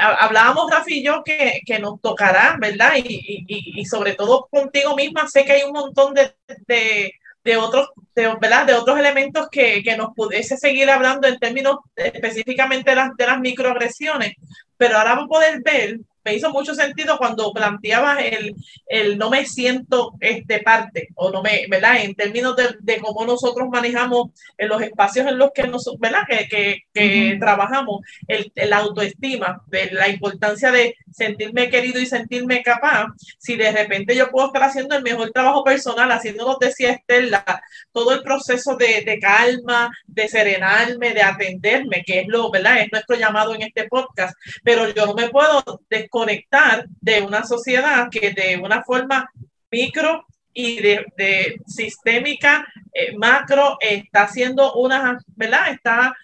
[0.00, 2.92] hablábamos, Rafi y yo, que, que nos tocará, ¿verdad?
[2.96, 6.34] Y, y, y, sobre todo contigo misma, sé que hay un montón de,
[6.66, 7.12] de,
[7.44, 8.66] de otros, de, ¿verdad?
[8.66, 13.26] de otros elementos que, que, nos pudiese seguir hablando en términos específicamente de las, de
[13.26, 14.34] las microagresiones,
[14.76, 18.54] pero ahora vamos a poder ver me hizo mucho sentido cuando planteabas el,
[18.86, 22.02] el no me siento este parte, o no me, ¿verdad?
[22.02, 26.24] En términos de, de cómo nosotros manejamos en los espacios en los que nos, ¿verdad?
[26.28, 32.62] Que, que, que trabajamos, el, el, autoestima, de la importancia de sentirme querido y sentirme
[32.62, 33.06] capaz,
[33.38, 37.62] si de repente yo puedo estar haciendo el mejor trabajo personal, haciendo, nos decía Estela,
[37.90, 42.82] todo el proceso de, de calma, de serenarme, de atenderme, que es lo, ¿verdad?
[42.82, 47.44] Es nuestro llamado en este podcast, pero yo no me puedo desconectar conectar de una
[47.44, 49.30] sociedad que de una forma
[49.70, 55.70] micro y de, sistémica eh, macro está haciendo una, ¿verdad?
[55.70, 56.16] Está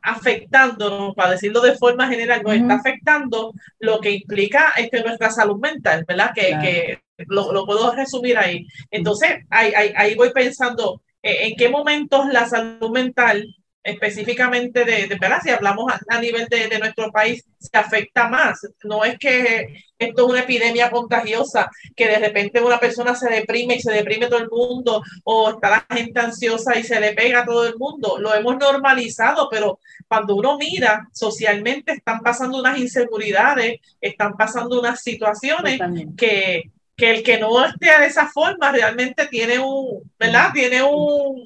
[0.00, 5.60] afectándonos, para decirlo de forma general, nos está afectando lo que implica este, nuestra salud
[5.60, 6.30] mental, ¿verdad?
[6.34, 8.66] Que, que lo, lo, puedo resumir ahí.
[8.90, 13.46] Entonces, ahí, ahí, ahí voy pensando eh, en qué momentos la salud mental
[13.82, 15.40] específicamente de, de ¿verdad?
[15.42, 18.60] si hablamos a, nivel de, de, nuestro país, se afecta más.
[18.84, 23.76] No es que esto es una epidemia contagiosa, que de repente una persona se deprime
[23.76, 27.40] y se deprime todo el mundo, o está la gente ansiosa y se le pega
[27.40, 28.18] a todo el mundo.
[28.18, 35.00] Lo hemos normalizado, pero cuando uno mira socialmente están pasando unas inseguridades, están pasando unas
[35.02, 35.80] situaciones
[36.16, 40.50] que, que el que no esté de esa forma realmente tiene un, ¿verdad?
[40.52, 41.44] Tiene un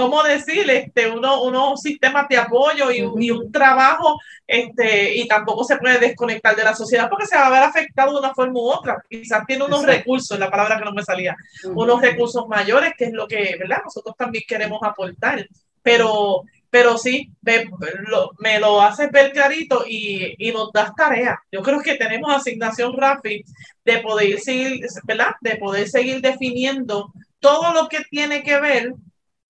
[0.00, 0.68] ¿cómo decir?
[0.70, 5.98] Este, uno, unos sistemas de apoyo y, y, un trabajo, este, y tampoco se puede
[5.98, 9.04] desconectar de la sociedad porque se va a ver afectado de una forma u otra.
[9.10, 9.98] Quizás tiene unos Exacto.
[9.98, 11.82] recursos, la palabra que no me salía, uh -huh.
[11.82, 13.82] unos recursos mayores, que es lo que, ¿verdad?
[13.84, 15.46] Nosotros también queremos aportar,
[15.82, 17.66] pero, pero sí, me
[18.06, 21.38] lo, me lo haces ver clarito y, y, nos das tarea.
[21.52, 23.44] Yo creo que tenemos asignación, Rafi,
[23.84, 25.34] de poder seguir, ¿verdad?
[25.42, 28.94] De poder seguir definiendo todo lo que tiene que ver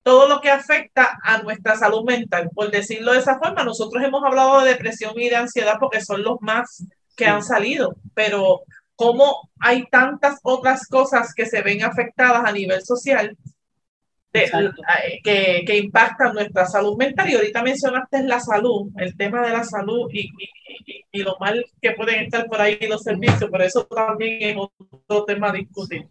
[0.02, 2.50] todo lo que afecta a nuestra salud mental.
[2.54, 6.22] Por decirlo de esa forma, nosotros hemos hablado de depresión y de ansiedad porque son
[6.22, 6.84] los más
[7.16, 8.62] que han salido, pero
[8.96, 13.36] como hay tantas otras cosas que se ven afectadas a nivel social
[14.32, 17.28] de, eh, que, que, impactan nuestra salud mental.
[17.28, 20.30] Y ahorita mencionaste la salud, el tema de la salud y,
[20.86, 24.66] y, y lo mal que pueden estar por ahí los servicios, pero eso también es
[25.06, 26.06] otro tema a discutir.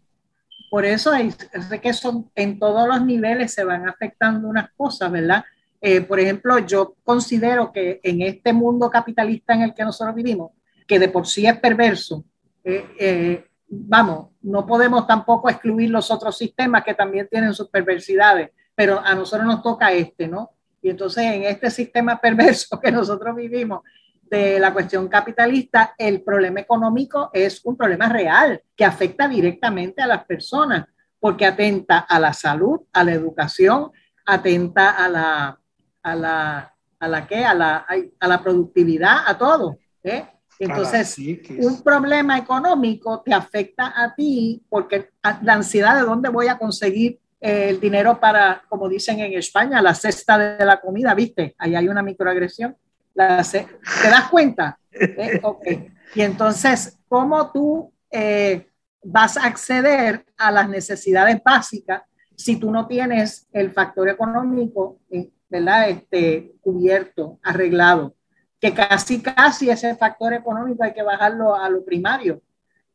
[0.70, 1.36] Por eso es,
[1.82, 5.44] que son, en todos los niveles se van afectando unas cosas, ¿verdad?
[5.82, 10.52] Eh, por ejemplo, yo considero que en este mundo capitalista en el que nosotros vivimos,
[10.88, 12.24] que de por sí es perverso,
[12.64, 18.52] eh, eh, vamos, no podemos tampoco excluir los otros sistemas que también tienen sus perversidades,
[18.76, 20.52] pero a nosotros nos toca este, ¿no?
[20.82, 23.82] Y entonces en este sistema perverso que nosotros vivimos,
[24.30, 30.08] de la cuestión capitalista, el problema económico es un problema real que afecta directamente a
[30.08, 30.86] las personas
[31.20, 33.92] porque atenta a la salud, a la educación,
[34.26, 35.60] atenta a la,
[36.04, 37.44] a la, a la, ¿qué?
[37.44, 37.86] A la,
[38.20, 39.78] a la productividad, a todo.
[40.04, 40.26] ¿eh?
[40.60, 41.18] Entonces,
[41.60, 45.12] un problema económico te afecta a ti porque
[45.42, 49.96] la ansiedad de dónde voy a conseguir el dinero para, como dicen en España, la
[49.96, 51.56] cesta de la comida, ¿viste?
[51.58, 52.76] Ahí hay una microagresión.
[53.20, 53.68] La, ¿Te
[54.10, 54.80] das cuenta?
[54.92, 55.42] ¿Eh?
[55.44, 55.92] Okay.
[56.16, 58.66] Y entonces, ¿cómo tú eh,
[59.04, 62.04] vas a acceder a las necesidades básicas
[62.38, 65.90] si tú no tienes el factor económico, eh, ¿verdad?
[65.90, 68.16] Este, cubierto, arreglado?
[68.58, 72.42] Que casi, casi ese factor económico hay que bajarlo a lo primario,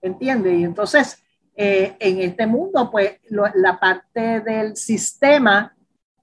[0.00, 0.58] ¿entiendes?
[0.58, 1.22] Y entonces,
[1.54, 5.76] en este mundo, pues lo, la parte del sistema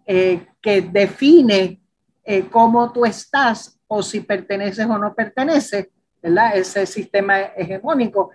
[0.06, 1.82] que define
[2.24, 5.90] eh, cómo tú estás o si perteneces o no perteneces,
[6.22, 6.56] ¿verdad?
[6.56, 8.32] Ese sistema hegemónico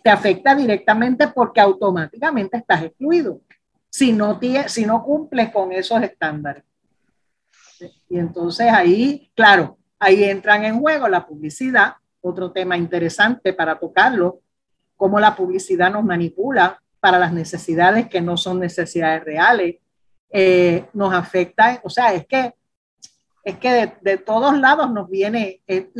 [0.00, 3.40] te afecta directamente porque automáticamente estás excluido
[3.90, 6.62] si no, si no cumples con esos estándares.
[8.08, 14.38] Y entonces ahí, claro, ahí entran en juego la publicidad, otro tema interesante para tocarlo,
[14.96, 19.78] cómo la publicidad nos manipula para las necesidades que no son necesidades reales,
[20.30, 22.54] eh, nos afecta, o sea, es que
[23.44, 25.90] es que de, todos lados nos viene eh,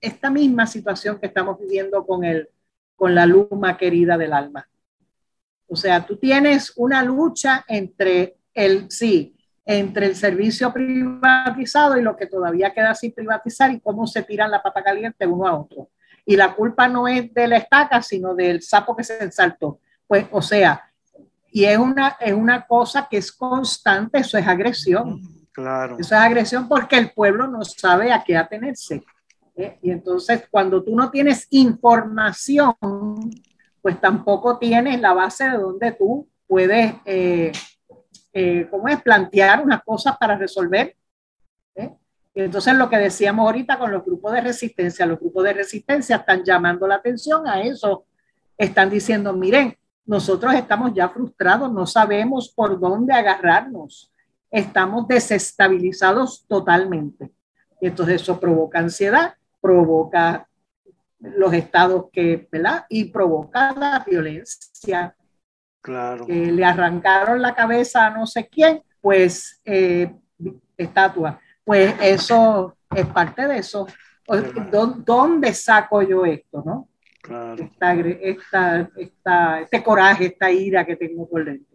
[0.00, 2.48] esta misma situación que estamos viviendo con, el,
[2.94, 4.68] con la luma querida del alma.
[5.66, 12.16] O sea, tú tienes una lucha entre el, sí, entre el servicio privatizado y lo
[12.16, 15.90] que todavía queda sin privatizar y cómo se tiran la pata caliente uno a otro.
[16.24, 19.80] Y la culpa no es de la estaca, sino del sapo que se saltó.
[20.06, 20.92] Pues, o sea,
[21.52, 25.39] y es una, es una cosa que es constante, eso es agresión.
[25.60, 25.96] Claro.
[25.98, 29.02] Eso es agresión porque el pueblo no sabe a qué atenerse.
[29.56, 29.78] ¿eh?
[29.82, 32.74] Y entonces cuando tú no tienes información,
[33.82, 37.52] pues tampoco tienes la base de donde tú puedes, eh,
[38.32, 39.02] eh, ¿cómo es?
[39.02, 40.96] Plantear unas cosas para resolver.
[42.32, 46.16] Y entonces lo que decíamos ahorita con los grupos de resistencia, los grupos de resistencia
[46.16, 48.04] están llamando la atención a eso,
[48.56, 54.12] están diciendo, miren, nosotros estamos ya frustrados, no sabemos por dónde agarrarnos,
[54.50, 57.30] estamos desestabilizados totalmente.
[57.80, 60.48] Y entonces eso provoca ansiedad, provoca
[61.18, 62.84] los estados que, ¿verdad?
[62.88, 65.14] Y provoca la violencia.
[65.82, 66.26] Claro.
[66.26, 70.14] Que le arrancaron la cabeza a no sé quién, pues eh,
[70.76, 71.40] estatua.
[71.64, 73.86] Pues eso es parte de eso.
[75.04, 76.88] ¿Dónde saco yo esto, no?
[77.22, 77.62] Claro.
[78.20, 81.69] Esta, esta, este coraje, esta ira que tengo por dentro.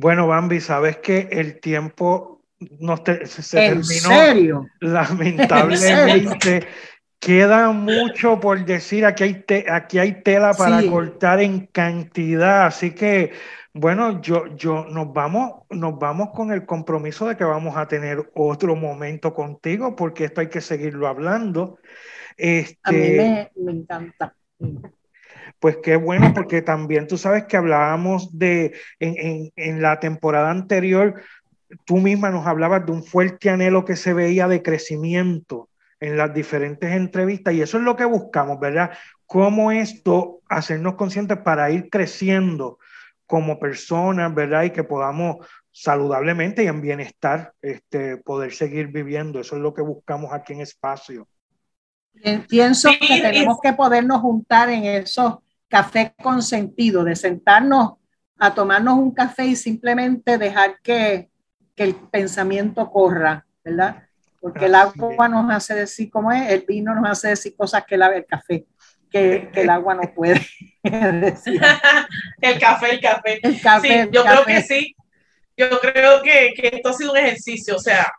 [0.00, 2.44] Bueno, Bambi, sabes que el tiempo
[2.78, 4.64] no se ¿En serio?
[4.78, 6.68] Lamentablemente.
[7.18, 13.32] Queda mucho por decir, aquí hay, aquí hay tela para cortar en cantidad, así que
[13.74, 18.30] bueno, yo, yo nos vamos, nos vamos con el compromiso de que vamos a tener
[18.36, 21.80] otro momento contigo, porque esto hay que seguirlo hablando.
[22.36, 24.32] Este, a mí me, me encanta.
[25.60, 30.50] Pues qué bueno, porque también tú sabes que hablábamos de en, en, en la temporada
[30.50, 31.20] anterior,
[31.84, 35.68] tú misma nos hablabas de un fuerte anhelo que se veía de crecimiento
[36.00, 38.92] en las diferentes entrevistas y eso es lo que buscamos, ¿verdad?
[39.26, 42.78] Cómo esto, hacernos conscientes para ir creciendo
[43.26, 44.64] como personas, ¿verdad?
[44.64, 49.40] Y que podamos saludablemente y en bienestar este, poder seguir viviendo.
[49.40, 51.28] Eso es lo que buscamos aquí en Espacio.
[52.48, 55.36] Pienso que tenemos que podernos juntar en esos
[55.68, 57.94] cafés con sentido, de sentarnos
[58.38, 61.28] a tomarnos un café y simplemente dejar que
[61.78, 64.02] que el pensamiento corra, ¿verdad?
[64.40, 67.94] Porque el agua nos hace decir cómo es, el vino nos hace decir cosas que
[67.94, 68.66] el café,
[69.10, 70.44] que, el agua no puede
[70.82, 71.62] decir.
[72.40, 73.40] el café, el café.
[73.42, 74.96] El café sí, yo creo que sí.
[75.56, 78.12] Yo creo que, que, esto ha sido un ejercicio, o sea,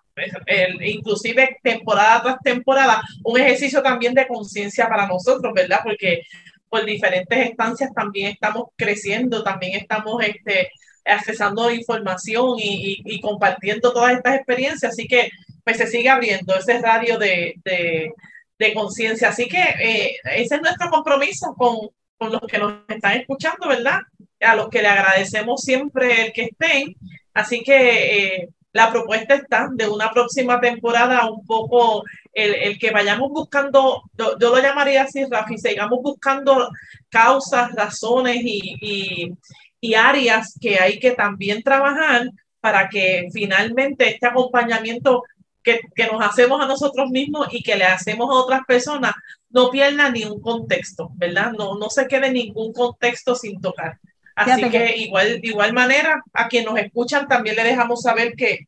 [0.46, 5.80] el, inclusive temporada tras temporada, un ejercicio también de conciencia para nosotros, ¿verdad?
[5.84, 6.24] Porque
[6.70, 10.70] por diferentes instancias también estamos creciendo, también estamos este,
[11.06, 14.94] accesando información y, compartiendo todas estas experiencias.
[14.94, 15.30] Así que
[15.64, 18.12] pues se sigue abriendo ese radio de, de,
[18.58, 19.30] de conciencia.
[19.30, 24.00] Así que eh, ese es nuestro compromiso con, con, los que nos están escuchando, ¿verdad?
[24.40, 26.96] A los que le agradecemos siempre el que estén.
[27.34, 32.04] Así que eh, la propuesta está de una próxima temporada un poco
[32.34, 36.70] el, el que vayamos buscando, yo, yo, lo llamaría así, Rafi, sigamos buscando
[37.10, 39.34] causas, razones y, y,
[39.82, 45.24] y áreas que hay que también trabajar para que finalmente este acompañamiento
[45.64, 49.14] que, que, nos hacemos a nosotros mismos y que le hacemos a otras personas
[49.50, 51.54] no pierda ni un contexto, ¿verdad?
[51.58, 54.00] No, no se quede ningún contexto sin tocar.
[54.40, 58.60] Así que, igual, igual manera, a quienes nos escuchan también le dejamos saber que,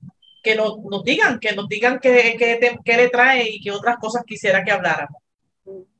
[0.43, 3.97] que nos, nos digan, que nos digan qué, qué, qué le trae y qué otras
[3.97, 5.21] cosas quisiera que habláramos.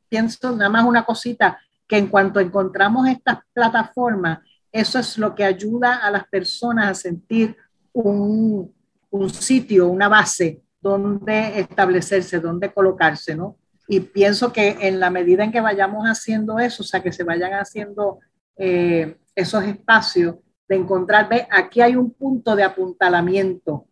[0.10, 1.58] Pienso nada más una cosita,
[1.88, 4.40] que en cuanto encontramos estas plataformas,
[4.72, 7.56] eso es lo que ayuda a las personas a sentir
[7.94, 8.74] un,
[9.10, 13.56] un sitio, una base donde establecerse, donde colocarse, ¿no?
[13.88, 17.24] Y pienso que en la medida en que vayamos haciendo eso, o sea, que se
[17.24, 18.20] vayan haciendo
[18.64, 20.36] eh, esos espacios
[20.70, 23.88] de encontrar, ve, aquí hay un punto de apuntalamiento,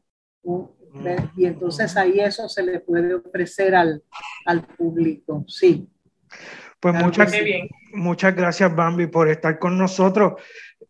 [1.36, 4.04] y entonces ahí eso se le puede ofrecer al,
[4.46, 5.90] al público, sí.
[6.80, 7.34] Pues muchas,
[7.94, 10.34] muchas gracias, Bambi, por estar con nosotros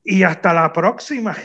[0.03, 1.35] y hasta la próxima.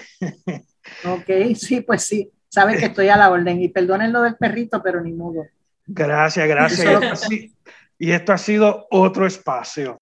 [1.05, 4.82] Ok, sí, pues sí, sabes que estoy a la orden y perdonen lo del perrito,
[4.82, 5.47] pero ni modo.
[5.87, 7.28] Gracias, gracias.
[7.99, 9.99] y esto ha sido otro espacio.